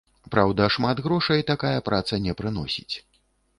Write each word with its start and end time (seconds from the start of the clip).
Праўда, 0.35 0.69
шмат 0.75 1.01
грошай 1.09 1.45
такая 1.51 1.75
праца 1.91 2.21
не 2.27 2.37
прыносіць. 2.43 2.95